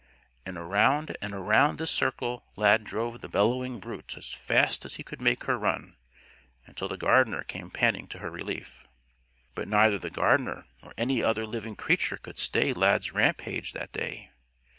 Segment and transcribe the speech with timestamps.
[0.47, 5.03] And around and around this circle Lad drove the bellowing brute as fast as he
[5.03, 5.95] could make her run,
[6.65, 8.83] until the gardener came panting to her relief.
[9.53, 14.31] But neither the gardener nor any other living creature could stay Lad's rampage that day.